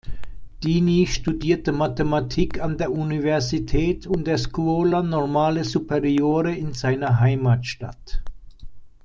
[0.63, 8.23] Dini studierte Mathematik an der Universität und der Scuola Normale Superiore in seiner Heimatstadt.